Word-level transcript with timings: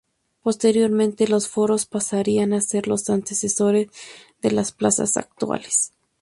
Posteriormente 0.41 1.27
los 1.27 1.47
foros 1.47 1.85
pasarían 1.85 2.53
a 2.53 2.61
ser 2.61 2.87
los 2.87 3.07
antecesores 3.11 3.89
de 4.41 4.49
las 4.51 4.71
plazas 4.71 5.15
actuales. 5.15 5.93